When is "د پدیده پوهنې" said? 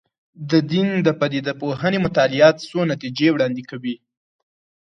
1.07-1.99